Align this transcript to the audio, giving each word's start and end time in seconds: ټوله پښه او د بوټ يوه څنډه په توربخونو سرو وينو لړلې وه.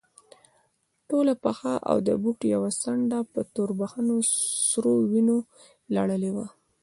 ټوله 1.09 1.33
پښه 1.43 1.73
او 1.89 1.97
د 2.07 2.09
بوټ 2.21 2.39
يوه 2.53 2.69
څنډه 2.81 3.19
په 3.33 3.39
توربخونو 3.55 4.15
سرو 4.69 4.93
وينو 5.11 5.37
لړلې 5.95 6.31
وه. 6.35 6.47